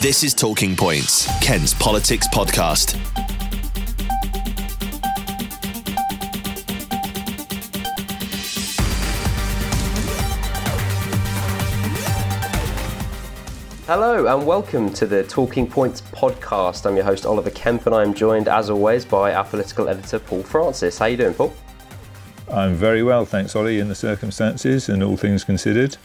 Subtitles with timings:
[0.00, 2.92] This is Talking Points, Kent's politics podcast.
[13.86, 16.86] Hello and welcome to the Talking Points podcast.
[16.86, 20.44] I'm your host Oliver Kemp and I'm joined as always by our political editor Paul
[20.44, 20.98] Francis.
[20.98, 21.52] How are you doing, Paul?
[22.48, 25.96] I'm very well, thanks, Ollie, in the circumstances and all things considered.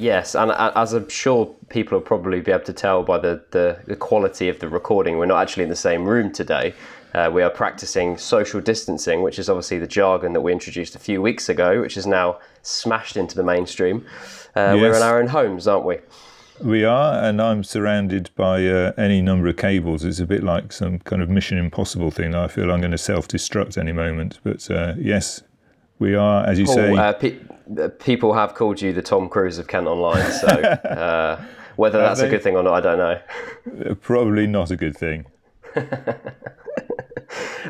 [0.00, 3.80] Yes, and as I'm sure people will probably be able to tell by the, the,
[3.86, 6.72] the quality of the recording, we're not actually in the same room today.
[7.12, 10.98] Uh, we are practicing social distancing, which is obviously the jargon that we introduced a
[10.98, 14.06] few weeks ago, which is now smashed into the mainstream.
[14.56, 14.80] Uh, yes.
[14.80, 15.98] We're in our own homes, aren't we?
[16.62, 20.02] We are, and I'm surrounded by uh, any number of cables.
[20.04, 22.34] It's a bit like some kind of Mission Impossible thing.
[22.34, 24.38] I feel I'm going to self destruct any moment.
[24.44, 25.42] But uh, yes,
[26.00, 26.96] we are, as you Paul, say.
[26.96, 27.38] Uh, pe-
[27.80, 30.32] uh, people have called you the Tom Cruise of Kent Online.
[30.32, 31.40] So uh,
[31.76, 33.94] whether that's a good thing or not, I don't know.
[34.00, 35.26] Probably not a good thing.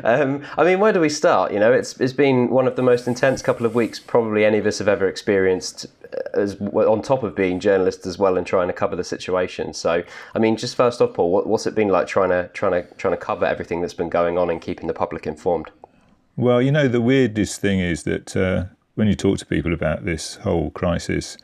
[0.03, 1.53] um, I mean, where do we start?
[1.53, 4.57] You know, it's it's been one of the most intense couple of weeks probably any
[4.57, 5.85] of us have ever experienced.
[5.85, 9.73] Uh, as on top of being journalists as well and trying to cover the situation.
[9.73, 10.03] So,
[10.35, 12.95] I mean, just first off, Paul, what, what's it been like trying to trying to
[12.95, 15.69] trying to cover everything that's been going on and keeping the public informed?
[16.35, 18.65] Well, you know, the weirdest thing is that uh,
[18.95, 21.37] when you talk to people about this whole crisis,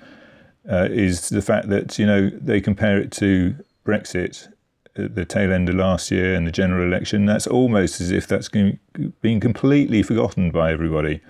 [0.69, 4.51] uh, is the fact that you know they compare it to Brexit
[4.97, 7.25] at the tail end of last year and the general election.
[7.25, 11.21] That's almost as if that's been completely forgotten by everybody.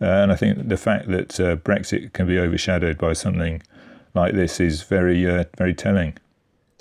[0.00, 3.62] Uh, and I think the fact that uh, Brexit can be overshadowed by something
[4.14, 6.18] like this is very, uh, very telling.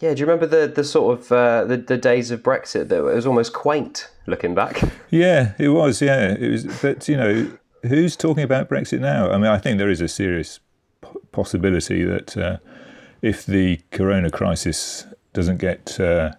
[0.01, 2.89] Yeah, do you remember the the sort of uh, the the days of Brexit?
[2.89, 4.81] That it was almost quaint looking back.
[5.11, 6.01] Yeah, it was.
[6.01, 6.65] Yeah, it was.
[6.81, 7.51] But you know,
[7.83, 9.29] who's talking about Brexit now?
[9.29, 10.59] I mean, I think there is a serious
[11.31, 12.57] possibility that uh,
[13.21, 16.31] if the Corona crisis doesn't get, uh,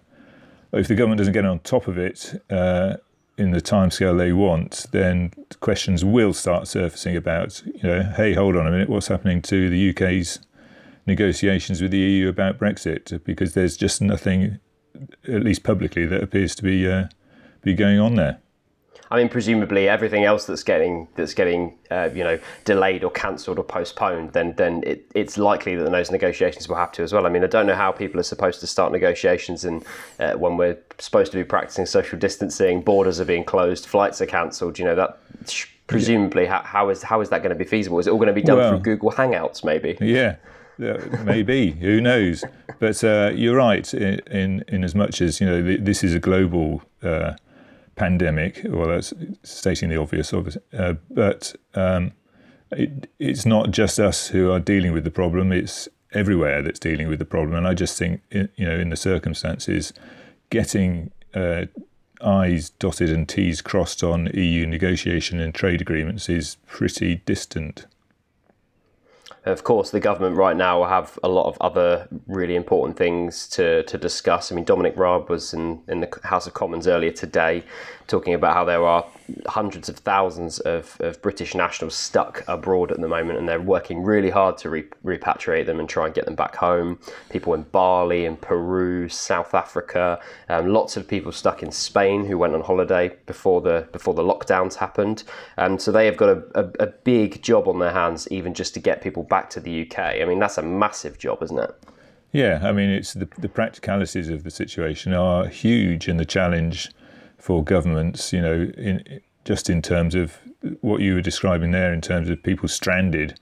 [0.73, 2.97] if the government doesn't get on top of it uh,
[3.37, 8.55] in the timescale they want, then questions will start surfacing about, you know, hey, hold
[8.55, 10.39] on a minute, what's happening to the UK's
[11.05, 13.23] negotiations with the EU about Brexit?
[13.23, 14.59] Because there's just nothing,
[15.27, 17.07] at least publicly, that appears to be uh,
[17.67, 18.39] be going on there.
[19.09, 23.57] I mean, presumably everything else that's getting that's getting uh, you know delayed or cancelled
[23.57, 27.25] or postponed, then then it, it's likely that those negotiations will have to as well.
[27.25, 29.85] I mean, I don't know how people are supposed to start negotiations and
[30.19, 34.25] uh, when we're supposed to be practicing social distancing, borders are being closed, flights are
[34.25, 34.77] cancelled.
[34.77, 35.19] You know that
[35.87, 37.99] presumably how, how is how is that going to be feasible?
[37.99, 39.97] Is it all going to be done well, through Google Hangouts, maybe?
[40.01, 40.35] Yeah.
[41.23, 42.43] maybe who knows?
[42.77, 46.19] But uh, you're right in, in, in as much as you know this is a
[46.19, 47.33] global uh,
[47.97, 48.61] pandemic.
[48.63, 49.13] Well, that's
[49.43, 50.61] stating the obvious, obviously.
[50.77, 52.13] Uh, but um,
[52.71, 55.51] it, it's not just us who are dealing with the problem.
[55.51, 57.55] It's everywhere that's dealing with the problem.
[57.55, 59.91] And I just think, you know, in the circumstances,
[60.49, 61.65] getting uh,
[62.21, 67.85] I's dotted and T's crossed on EU negotiation and trade agreements is pretty distant.
[69.47, 73.47] Of course, the government right now will have a lot of other really important things
[73.49, 74.51] to, to discuss.
[74.51, 77.63] I mean, Dominic Raab was in, in the House of Commons earlier today
[78.07, 79.05] talking about how there are
[79.47, 84.01] hundreds of thousands of, of British nationals stuck abroad at the moment, and they're working
[84.01, 86.99] really hard to re- repatriate them and try and get them back home.
[87.29, 90.19] People in Bali and Peru, South Africa,
[90.49, 94.23] um, lots of people stuck in Spain who went on holiday before the before the
[94.23, 95.23] lockdowns happened.
[95.57, 98.73] Um, so they have got a, a, a big job on their hands, even just
[98.75, 99.99] to get people back to the UK.
[99.99, 101.71] I mean, that's a massive job, isn't it?
[102.31, 106.91] Yeah, I mean, it's the, the practicalities of the situation are huge, and the challenge
[107.37, 110.37] for governments, you know, in, just in terms of
[110.81, 113.39] what you were describing there, in terms of people stranded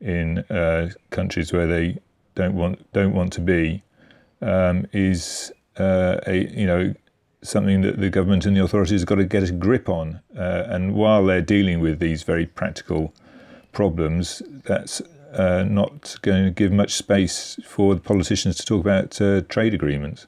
[0.00, 1.98] in uh, countries where they
[2.34, 3.82] don't want don't want to be,
[4.42, 6.94] um, is uh, a you know
[7.42, 10.20] something that the government and the authorities have got to get a grip on.
[10.36, 13.14] Uh, and while they're dealing with these very practical
[13.72, 15.00] problems, that's
[15.36, 19.74] uh, not going to give much space for the politicians to talk about uh, trade
[19.74, 20.26] agreements.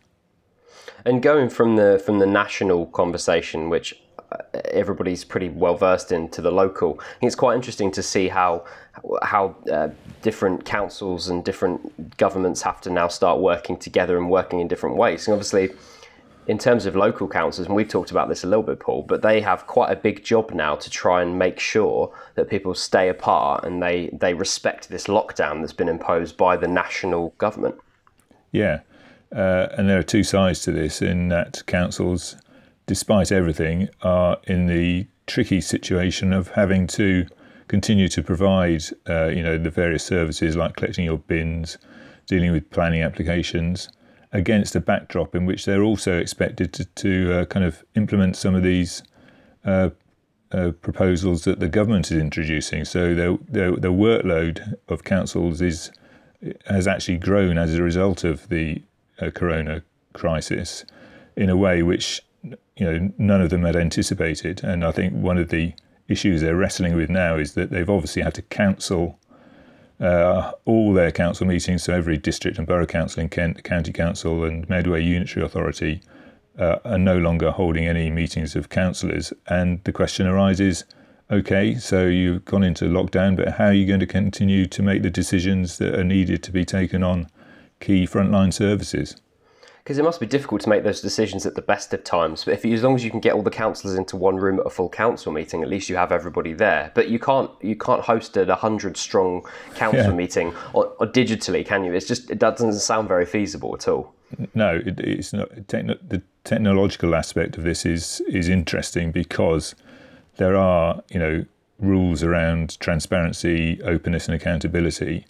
[1.04, 3.94] And going from the from the national conversation, which
[4.30, 4.36] uh,
[4.72, 8.64] everybody's pretty well versed in, to the local, it's quite interesting to see how
[9.22, 9.88] how uh,
[10.22, 14.96] different councils and different governments have to now start working together and working in different
[14.96, 15.26] ways.
[15.26, 15.70] And obviously,
[16.48, 19.20] in terms of local councils, and we've talked about this a little bit, Paul, but
[19.20, 23.10] they have quite a big job now to try and make sure that people stay
[23.10, 27.74] apart and they, they respect this lockdown that's been imposed by the national government.
[28.50, 28.80] Yeah,
[29.30, 32.36] uh, and there are two sides to this in that councils,
[32.86, 37.26] despite everything, are in the tricky situation of having to
[37.68, 41.76] continue to provide, uh, you know, the various services like collecting your bins,
[42.26, 43.90] dealing with planning applications,
[44.32, 48.54] against a backdrop in which they're also expected to, to uh, kind of implement some
[48.54, 49.02] of these
[49.64, 49.90] uh,
[50.52, 52.84] uh, proposals that the government is introducing.
[52.84, 55.90] So the, their workload of councils is
[56.66, 58.80] has actually grown as a result of the
[59.20, 59.82] uh, corona
[60.12, 60.84] crisis
[61.36, 64.62] in a way which you know none of them had anticipated.
[64.62, 65.74] And I think one of the
[66.06, 69.18] issues they're wrestling with now is that they've obviously had to cancel
[70.00, 71.84] uh, all their council meetings.
[71.84, 76.02] So every district and borough council in Kent, county council, and Medway Unitary Authority
[76.58, 79.32] uh, are no longer holding any meetings of councillors.
[79.48, 80.84] And the question arises
[81.30, 85.02] okay, so you've gone into lockdown, but how are you going to continue to make
[85.02, 87.28] the decisions that are needed to be taken on
[87.80, 89.16] key frontline services?
[89.88, 92.44] Because it must be difficult to make those decisions at the best of times.
[92.44, 94.66] But if as long as you can get all the councillors into one room at
[94.66, 96.92] a full council meeting, at least you have everybody there.
[96.94, 99.46] But you can't you can't host a hundred strong
[99.76, 100.10] council yeah.
[100.10, 101.94] meeting or, or, digitally, can you?
[101.94, 104.12] It's just it doesn't sound very feasible at all.
[104.52, 105.48] No, it, it's not.
[105.68, 109.74] Techno, the technological aspect of this is is interesting because
[110.36, 111.46] there are you know
[111.78, 115.24] rules around transparency, openness, and accountability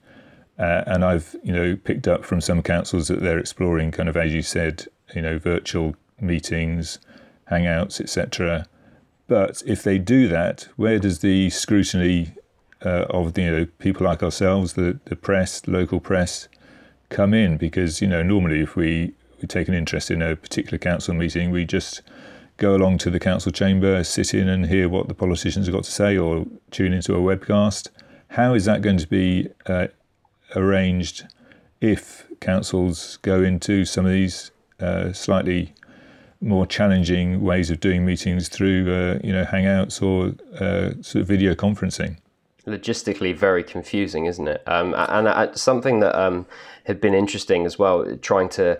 [0.58, 4.16] uh, and I've, you know, picked up from some councils that they're exploring kind of,
[4.16, 6.98] as you said, you know, virtual meetings,
[7.50, 8.66] hangouts, etc.
[9.28, 12.32] But if they do that, where does the scrutiny
[12.84, 16.48] uh, of the, you know people like ourselves, the the press, local press,
[17.08, 17.56] come in?
[17.56, 21.50] Because you know normally if we we take an interest in a particular council meeting,
[21.50, 22.02] we just
[22.56, 25.84] go along to the council chamber, sit in and hear what the politicians have got
[25.84, 27.90] to say, or tune into a webcast.
[28.30, 29.86] How is that going to be uh,
[30.54, 31.26] arranged
[31.80, 34.50] if councils go into some of these
[34.80, 35.74] uh, slightly
[36.40, 41.26] more challenging ways of doing meetings through, uh, you know, Hangouts or uh, sort of
[41.26, 42.16] video conferencing.
[42.66, 44.62] Logistically, very confusing, isn't it?
[44.66, 46.46] Um, and uh, something that um,
[46.84, 48.78] had been interesting as well, trying to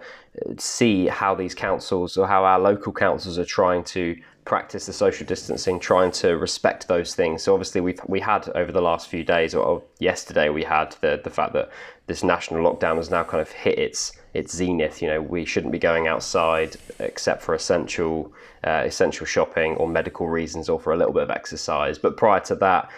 [0.59, 4.17] see how these councils or how our local councils are trying to
[4.49, 7.43] practice the social distancing, trying to respect those things.
[7.43, 11.21] So obviously we've we had over the last few days, or, yesterday we had the
[11.23, 11.71] the fact that
[12.07, 15.03] this national lockdown has now kind of hit its its zenith.
[15.03, 18.33] You know, we shouldn't be going outside except for essential
[18.65, 21.99] uh, essential shopping or medical reasons, or for a little bit of exercise.
[21.99, 22.91] But prior to that,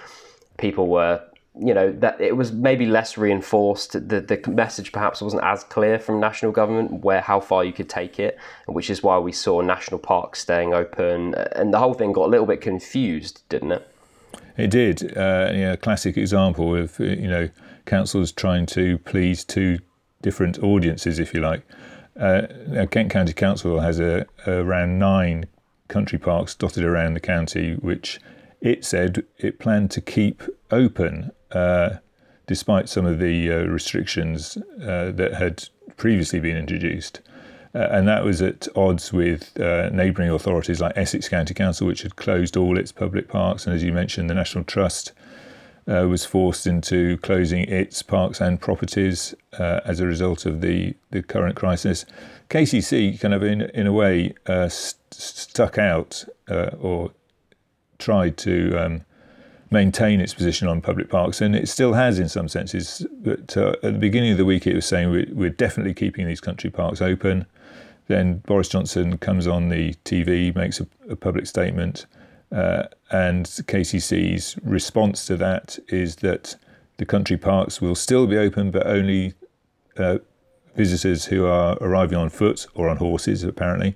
[0.57, 1.21] people were
[1.59, 3.93] you know that it was maybe less reinforced.
[3.93, 7.89] The the message perhaps wasn't as clear from national government where how far you could
[7.89, 12.13] take it, which is why we saw national parks staying open, and the whole thing
[12.13, 13.95] got a little bit confused, didn't it?
[14.57, 15.17] It did.
[15.17, 17.51] Uh, a classic example of you know
[17.85, 19.79] councils trying to please two
[20.23, 21.63] different audiences, if you like.
[22.19, 22.43] Uh,
[22.91, 25.47] Kent County Council has a, around nine
[25.89, 28.21] country parks dotted around the county, which
[28.61, 31.97] it said it planned to keep open uh,
[32.47, 37.21] despite some of the uh, restrictions uh, that had previously been introduced.
[37.73, 39.57] Uh, and that was at odds with
[39.93, 43.67] neighbouring authorities like Essex County Council, which had closed all its public parks.
[43.67, 45.13] And as you mentioned, the National Trust
[45.87, 51.55] was forced into closing its parks and properties as a result of the, the current
[51.55, 52.05] crisis.
[52.49, 57.13] KCC kind of, in, in a way, st- stuck out or
[57.99, 59.05] tried to um,
[59.71, 63.07] maintain its position on public parks, and it still has in some senses.
[63.23, 66.27] But uh, at the beginning of the week, it was saying we're, we're, definitely keeping
[66.27, 67.47] these country parks open.
[68.09, 72.07] Then Boris Johnson comes on the TV, makes a, a public statement,
[72.51, 76.57] uh, and KCC's response to that is that
[76.97, 79.35] the country parks will still be open, but only
[79.97, 80.19] uh,
[80.75, 83.95] visitors who are arriving on foot or on horses, apparently,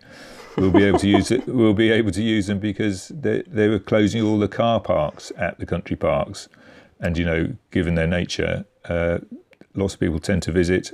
[0.56, 1.46] will be able to use it.
[1.46, 5.32] We'll be able to use them because they they were closing all the car parks
[5.36, 6.48] at the country parks,
[7.00, 9.18] and you know, given their nature, uh,
[9.74, 10.92] lots of people tend to visit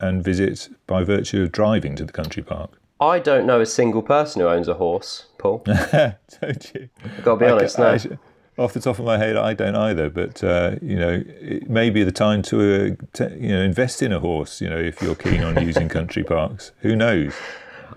[0.00, 2.78] and visit by virtue of driving to the country park.
[3.00, 5.58] I don't know a single person who owns a horse, Paul.
[5.66, 6.88] don't you?
[7.04, 7.78] I've got to be honest.
[7.78, 8.16] I, no.
[8.16, 8.18] I,
[8.56, 10.08] off the top of my head, I don't either.
[10.10, 14.02] But uh, you know, it may be the time to, uh, to, you know invest
[14.02, 14.60] in a horse.
[14.60, 17.34] You know, if you're keen on using country parks, who knows?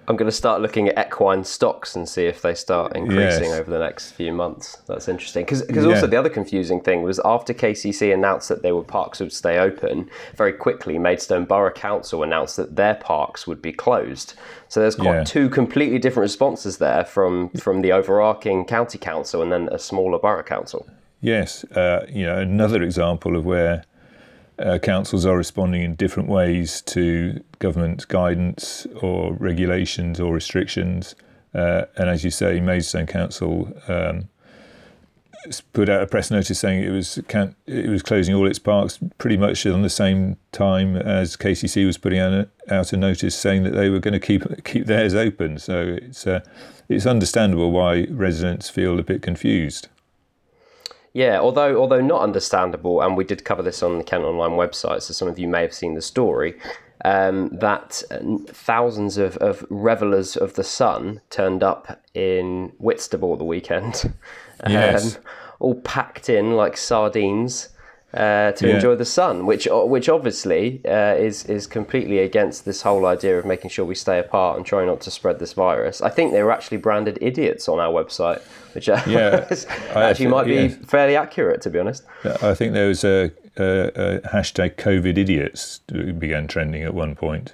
[0.10, 3.60] I'm going to start looking at equine stocks and see if they start increasing yes.
[3.60, 4.78] over the next few months.
[4.88, 5.44] That's interesting.
[5.44, 5.84] Because yeah.
[5.84, 10.10] also the other confusing thing was after KCC announced that their parks would stay open,
[10.36, 14.36] very quickly Maidstone Borough Council announced that their parks would be closed.
[14.70, 15.24] So there's quite yeah.
[15.26, 20.20] two completely different responses there from from the overarching county council and then a smaller
[20.20, 20.88] borough council.
[21.20, 23.84] Yes, uh, you know another example of where
[24.60, 31.16] uh, councils are responding in different ways to government guidance or regulations or restrictions.
[31.54, 34.30] Uh, and as you say, Maidstone Council um,
[35.74, 39.00] put out a press notice saying it was can it was closing all its parks
[39.18, 43.36] pretty much on the same time as KCC was putting out a, out a notice
[43.36, 45.58] saying that they were going to keep keep theirs open.
[45.60, 46.42] So it's uh,
[46.90, 49.88] it's understandable why residents feel a bit confused.
[51.18, 55.02] Yeah, although although not understandable, and we did cover this on the Kent Online website,
[55.02, 56.60] so some of you may have seen the story.
[57.06, 58.04] Um, that
[58.50, 64.14] thousands of, of revelers of the sun turned up in Whitstable the weekend,
[64.70, 65.16] yes.
[65.16, 65.24] um,
[65.60, 67.70] all packed in like sardines
[68.14, 68.76] uh, to Yeah.
[68.76, 73.46] enjoy the sun, which which obviously uh, is is completely against this whole idea of
[73.46, 76.02] making sure we stay apart and try not to spread this virus.
[76.02, 78.42] I think they were actually branded idiots on our website,
[78.74, 79.46] which uh, Yeah,
[79.96, 80.68] actually might be yeah.
[80.88, 82.04] fairly accurate, to be honest.
[82.42, 85.80] I think there was a, a, a hashtag COVID idiots
[86.18, 87.54] began trending at one point.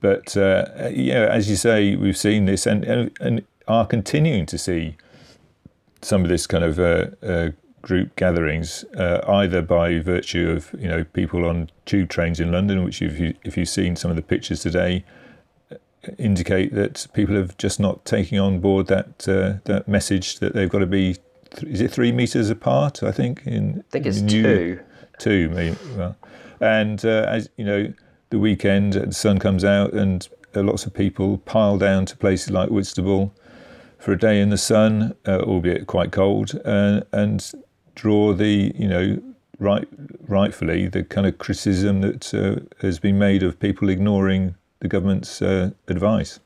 [0.00, 4.58] But uh, yeah, as you say, we've seen this and, and, and are continuing to
[4.58, 4.96] see
[6.00, 7.50] some of this kind of uh, uh,
[7.82, 12.84] group gatherings, uh, either by virtue of you know people on tube trains in London,
[12.84, 15.04] which if you if you've seen some of the pictures today,
[15.70, 15.76] uh,
[16.18, 20.70] indicate that people have just not taking on board that uh, that message that they've
[20.70, 21.16] got to be.
[21.54, 23.02] Th- is it three meters apart?
[23.02, 24.80] I think in I think it's New- two.
[25.18, 25.76] two, maybe.
[25.96, 26.16] Well,
[26.60, 27.92] and uh, as you know,
[28.30, 32.50] the weekend, the sun comes out, and uh, lots of people pile down to places
[32.50, 33.34] like Whitstable
[33.98, 37.52] for a day in the sun, uh, albeit quite cold, uh, and
[37.94, 39.22] draw the you know
[39.58, 39.86] right
[40.26, 45.40] rightfully the kind of criticism that uh, has been made of people ignoring the government's
[45.40, 46.40] uh, advice.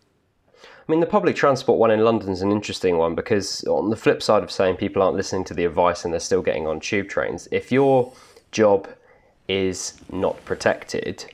[0.89, 3.97] I mean, the public transport one in London is an interesting one because, on the
[3.97, 6.79] flip side of saying people aren't listening to the advice and they're still getting on
[6.79, 8.13] tube trains, if your
[8.53, 8.87] job
[9.49, 11.25] is not protected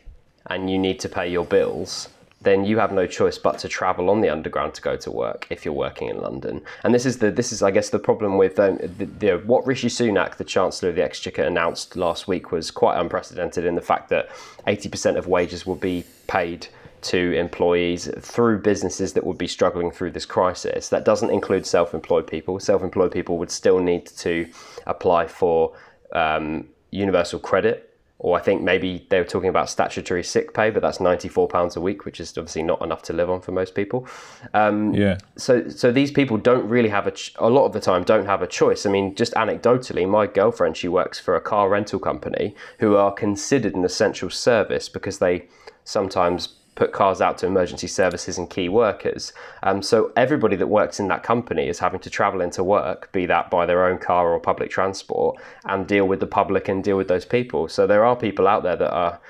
[0.47, 2.09] and you need to pay your bills,
[2.43, 5.47] then you have no choice but to travel on the underground to go to work
[5.51, 6.63] if you're working in London.
[6.85, 9.67] And this is the this is I guess the problem with um, the, the, what
[9.67, 13.81] Rishi Sunak, the Chancellor of the Exchequer, announced last week was quite unprecedented in the
[13.81, 14.29] fact that
[14.67, 16.67] 80% of wages will be paid
[17.03, 20.89] to employees through businesses that would be struggling through this crisis.
[20.89, 22.61] That doesn't include self-employed people.
[22.61, 24.49] Self-employed people would still need to
[24.87, 25.77] apply for
[26.13, 27.92] um, universal credit
[28.23, 31.77] or I think maybe they were talking about statutory sick pay, but that's ninety-four pounds
[31.77, 34.07] a week, which is obviously not enough to live on for most people.
[34.55, 37.81] Um, Yeah, so, so these people don't really have a ch- a lot of the
[37.81, 38.87] time don't have a choice.
[38.87, 43.13] I mean, just anecdotally, my girlfriend she works for a car rental company who are
[43.13, 45.49] considered an essential service because they
[45.85, 49.33] sometimes put cars out to emergency services and key workers.
[49.63, 53.27] Um, so everybody that works in that company is having to travel into work, be
[53.27, 55.37] that by their own car or public transport,
[55.67, 57.69] and deal with the public and deal with those people.
[57.69, 59.21] So there are people out there that are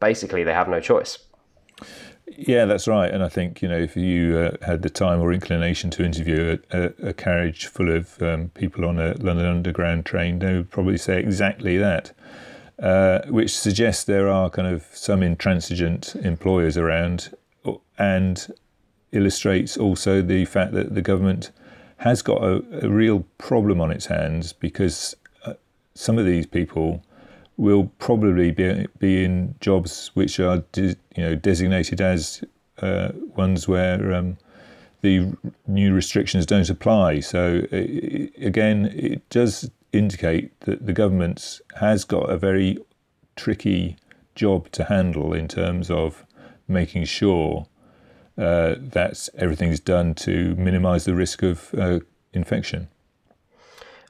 [0.00, 1.18] basically they have no choice.
[2.26, 3.10] Yeah, that's right.
[3.10, 6.58] And I think you know if you uh, had the time or inclination to interview
[6.70, 10.98] a, a, carriage full of um, people on a London Underground train, they would probably
[10.98, 12.12] say exactly that.
[12.80, 17.34] Uh, which suggests there are kind of some intransigent employers around,
[17.98, 18.52] and
[19.10, 21.50] illustrates also the fact that the government
[21.98, 25.54] has got a, a real problem on its hands because uh,
[25.94, 27.02] some of these people
[27.56, 32.44] will probably be, be in jobs which are de- you know designated as
[32.80, 34.38] uh, ones where um,
[35.00, 35.32] the
[35.66, 37.20] new restrictions don't apply.
[37.20, 42.78] So again, it does indicate that the government has got a very
[43.36, 43.96] tricky
[44.34, 46.24] job to handle in terms of
[46.66, 47.66] making sure
[48.36, 52.00] uh, that everything's done to minimise the risk of uh,
[52.32, 52.88] infection.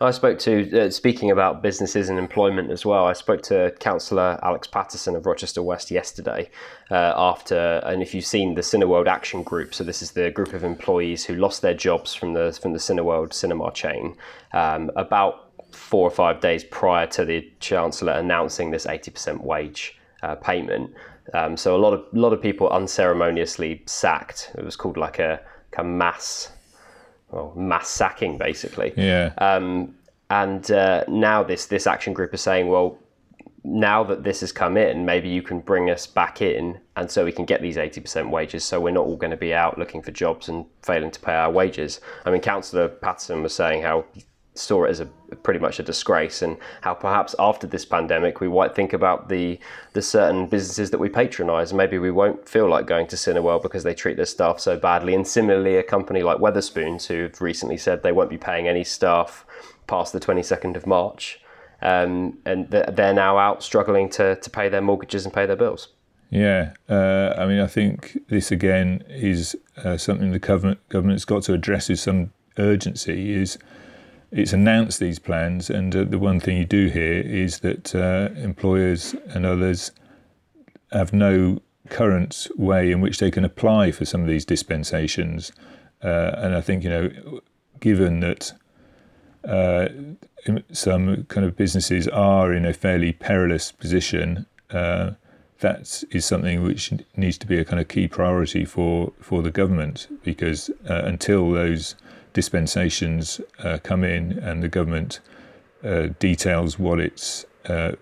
[0.00, 4.38] I spoke to, uh, speaking about businesses and employment as well, I spoke to Councillor
[4.44, 6.50] Alex Patterson of Rochester West yesterday
[6.88, 10.52] uh, after, and if you've seen the Cineworld Action Group, so this is the group
[10.52, 14.14] of employees who lost their jobs from the, from the Cineworld cinema chain,
[14.52, 20.34] um, about four or five days prior to the Chancellor announcing this 80% wage uh,
[20.36, 20.92] payment.
[21.34, 24.52] Um, so a lot of, a lot of people unceremoniously sacked.
[24.56, 25.40] It was called like a,
[25.72, 26.50] like a mass,
[27.30, 28.92] well, mass sacking basically.
[28.96, 29.32] Yeah.
[29.38, 29.94] Um,
[30.30, 32.98] and uh, now this this action group is saying, well,
[33.64, 37.24] now that this has come in, maybe you can bring us back in, and so
[37.24, 38.64] we can get these eighty percent wages.
[38.64, 41.32] So we're not all going to be out looking for jobs and failing to pay
[41.32, 42.00] our wages.
[42.24, 44.04] I mean, Councillor Patterson was saying how
[44.58, 45.06] saw it as a
[45.42, 49.58] pretty much a disgrace, and how perhaps after this pandemic we might think about the
[49.92, 51.72] the certain businesses that we patronise.
[51.72, 55.14] Maybe we won't feel like going to Cineworld because they treat their staff so badly.
[55.14, 59.46] And similarly, a company like Wetherspoons, who've recently said they won't be paying any staff
[59.86, 61.40] past the twenty second of March
[61.80, 65.88] um, and they're now out struggling to, to pay their mortgages and pay their bills.
[66.30, 71.44] Yeah, uh, I mean, I think this again is uh, something the government government's got
[71.44, 73.32] to address with some urgency.
[73.32, 73.58] Is
[74.30, 78.28] it's announced these plans, and uh, the one thing you do hear is that uh,
[78.36, 79.90] employers and others
[80.92, 85.52] have no current way in which they can apply for some of these dispensations.
[86.02, 87.40] Uh, and I think you know,
[87.80, 88.52] given that
[89.44, 89.88] uh,
[90.72, 95.12] some kind of businesses are in a fairly perilous position, uh,
[95.60, 99.50] that is something which needs to be a kind of key priority for for the
[99.50, 101.96] government because uh, until those
[102.40, 105.18] dispensations uh, come in and the government
[105.82, 107.92] uh, details what its uh,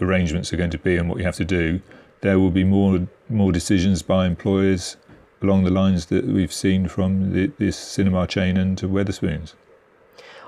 [0.00, 1.82] arrangements are going to be and what you have to do,
[2.22, 4.96] there will be more more decisions by employers
[5.42, 9.52] along the lines that we've seen from the, this cinema chain and Wetherspoons.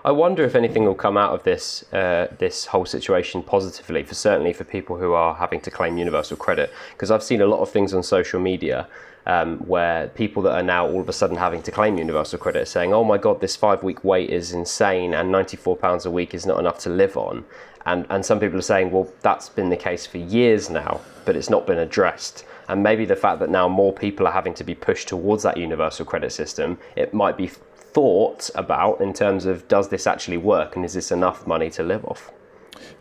[0.07, 4.15] I wonder if anything will come out of this uh, this whole situation positively for
[4.15, 7.61] certainly for people who are having to claim universal credit because I've seen a lot
[7.61, 8.87] of things on social media
[9.25, 12.61] um, where people that are now all of a sudden having to claim universal credit
[12.61, 16.05] are saying, "Oh my God, this five week wait is insane, and ninety four pounds
[16.05, 17.47] a week is not enough to live on."
[17.87, 21.35] And and some people are saying, "Well, that's been the case for years now, but
[21.35, 24.65] it's not been addressed." And maybe the fact that now more people are having to
[24.65, 27.51] be pushed towards that universal credit system, it might be
[27.95, 31.83] thought about in terms of does this actually work and is this enough money to
[31.83, 32.31] live off?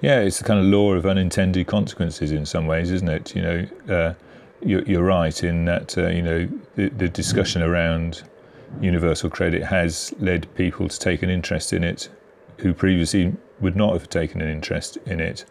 [0.02, 3.36] Yeah, it's the kind of law of unintended consequences in some ways, isn't it?
[3.36, 4.14] You know, uh,
[4.62, 8.24] you're, you're, right in that uh, you know the, the, discussion around
[8.80, 12.10] universal credit has led people to take an interest in it
[12.60, 15.44] who previously would not have taken an interest in it,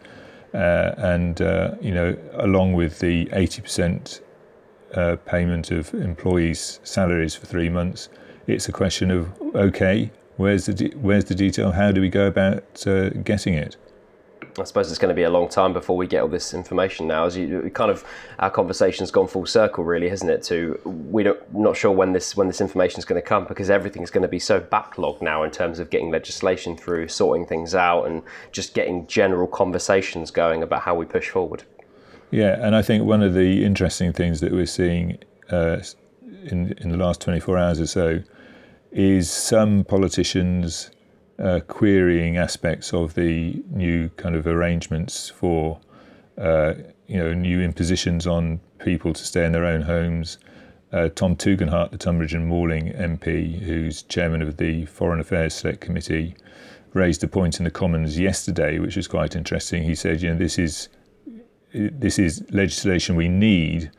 [0.53, 4.21] uh, and uh, you know, along with the eighty percent
[4.95, 8.09] uh, payment of employees' salaries for three months
[8.47, 11.71] it's a question of okay, where's the de- where's the detail?
[11.71, 13.77] How do we go about uh, getting it?
[14.59, 17.07] I suppose it's going to be a long time before we get all this information
[17.07, 17.25] now.
[17.25, 18.03] As you kind of
[18.39, 20.43] our conversation's gone full circle, really, hasn't it?
[20.43, 23.69] To we don't not sure when this when this information is going to come because
[23.69, 27.73] everything's going to be so backlogged now in terms of getting legislation through, sorting things
[27.73, 28.21] out, and
[28.51, 31.63] just getting general conversations going about how we push forward.
[32.29, 35.19] Yeah, and I think one of the interesting things that we're seeing
[35.49, 35.81] uh,
[36.43, 38.21] in in the last 24 hours or so
[38.91, 40.91] is some politicians
[41.39, 45.79] uh, querying aspects of the new kind of arrangements for
[46.37, 46.73] uh,
[47.07, 50.37] you know new impositions on people to stay in their own homes.
[50.91, 55.81] Uh, Tom Tugendhat, the Tonbridge and Malling MP, who's chairman of the Foreign Affairs Select
[55.81, 56.35] Committee,
[56.93, 59.81] raised a point in the Commons yesterday, which was quite interesting.
[59.81, 60.89] He said, you know, this is
[61.73, 63.89] this is legislation we need,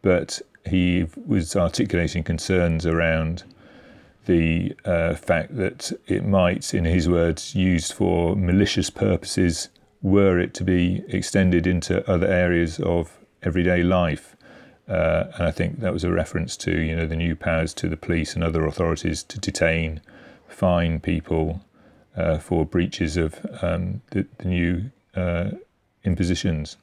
[0.00, 3.44] but he was articulating concerns around
[4.26, 9.68] the uh, fact that it might, in his words, used for malicious purposes,
[10.02, 14.36] were it to be extended into other areas of everyday life.
[14.88, 17.88] Uh, and I think that was a reference to you know the new powers to
[17.88, 20.00] the police and other authorities to detain,
[20.48, 21.60] fine people
[22.16, 25.50] uh, for breaches of um, the, the, new uh,
[26.04, 26.76] impositions.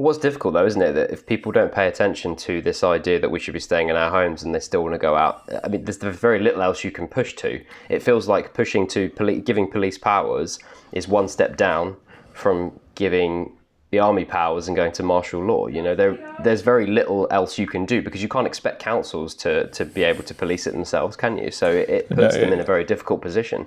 [0.00, 3.30] What's difficult though, isn't it, that if people don't pay attention to this idea that
[3.30, 5.68] we should be staying in our homes and they still want to go out, I
[5.68, 7.62] mean, there's very little else you can push to.
[7.90, 10.58] It feels like pushing to poli- giving police powers
[10.92, 11.96] is one step down
[12.32, 13.52] from giving
[13.90, 15.66] the army powers and going to martial law.
[15.66, 19.34] You know, there, there's very little else you can do because you can't expect councils
[19.34, 21.50] to, to be able to police it themselves, can you?
[21.50, 23.66] So it, it puts no, them in a very difficult position.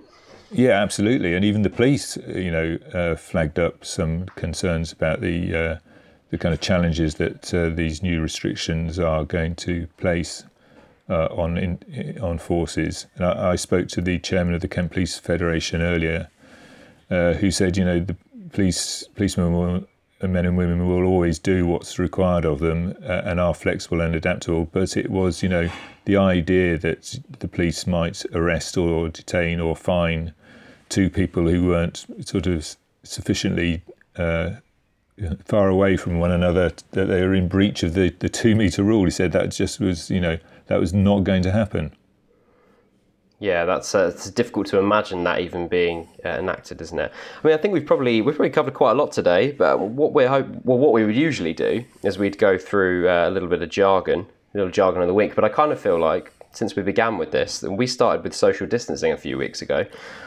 [0.51, 1.35] Yeah, absolutely.
[1.35, 5.77] And even the police, you know, uh, flagged up some concerns about the uh,
[6.33, 10.43] the kind of challenges that uh, these new restrictions are going to place
[11.07, 13.05] uh, on in, on forces.
[13.15, 16.29] And I, I, spoke to the chairman of the Kent Police Federation earlier,
[17.11, 18.15] uh, who said, you know, the
[18.51, 19.87] police policemen will,
[20.27, 24.15] men and women will always do what's required of them uh, and are flexible and
[24.15, 24.67] adaptable.
[24.71, 25.69] But it was, you know,
[26.05, 30.33] the idea that the police might arrest or detain or fine
[30.89, 33.83] two people who weren't sort of sufficiently
[34.15, 34.53] uh,
[35.45, 38.83] far away from one another that they were in breach of the, the two meter
[38.83, 39.05] rule.
[39.05, 41.95] He said that just was, you know, that was not going to happen.
[43.39, 47.11] Yeah, that's uh, it's difficult to imagine that even being uh, enacted, isn't it?
[47.43, 49.51] I mean, I think we've probably we've probably covered quite a lot today.
[49.51, 53.27] But what we hope, well, what we would usually do is we'd go through uh,
[53.27, 55.35] a little bit of jargon, a little jargon of the week.
[55.35, 57.63] But I kind of feel like since we began with this.
[57.63, 59.85] And we started with social distancing a few weeks ago,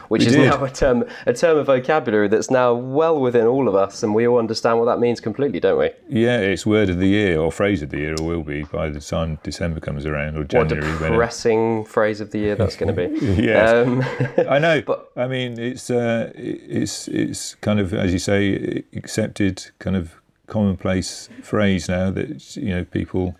[0.09, 0.49] which we is did.
[0.49, 4.13] now a term a term of vocabulary that's now well within all of us, and
[4.13, 5.89] we all understand what that means completely, don't we?
[6.09, 8.89] Yeah, it's word of the year or phrase of the year, or will be by
[8.89, 10.91] the time December comes around or January.
[10.93, 13.25] What a depressing phrase of the year that's going to be.
[13.41, 14.03] yes, um,
[14.49, 14.81] I know.
[14.81, 20.15] But I mean, it's uh, it's it's kind of as you say, accepted kind of
[20.47, 23.35] commonplace phrase now that you know people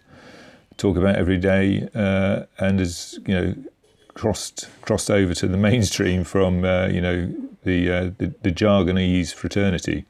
[0.78, 3.56] talk about every day, uh, and has you know,
[4.14, 9.34] crossed crossed over to the mainstream from uh, you know the, uh, the the jargonese
[9.34, 10.06] fraternity.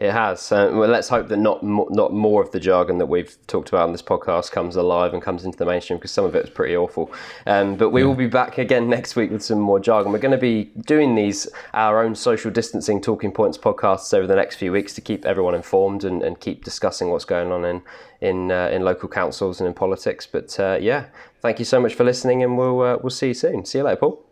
[0.00, 0.50] It has.
[0.50, 3.68] Uh, well, let's hope that not mo- not more of the jargon that we've talked
[3.68, 6.44] about on this podcast comes alive and comes into the mainstream because some of it
[6.44, 7.12] is pretty awful.
[7.46, 8.08] Um, but we yeah.
[8.08, 10.12] will be back again next week with some more jargon.
[10.12, 14.34] We're going to be doing these our own social distancing talking points podcasts over the
[14.34, 17.82] next few weeks to keep everyone informed and, and keep discussing what's going on in
[18.20, 20.26] in uh, in local councils and in politics.
[20.26, 21.06] But uh, yeah,
[21.40, 23.64] thank you so much for listening, and we'll uh, we'll see you soon.
[23.64, 24.24] See you later, Paul.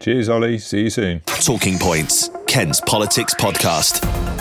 [0.00, 0.58] Cheers, Ollie.
[0.58, 1.20] See you soon.
[1.20, 4.35] Talking Points, Kent's Politics Podcast.